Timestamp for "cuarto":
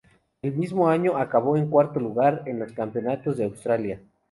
1.69-1.99